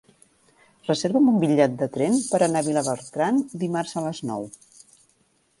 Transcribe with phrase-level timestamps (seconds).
[0.87, 4.53] Reserva'm un bitllet de tren per anar a Vilabertran dimarts a les nou.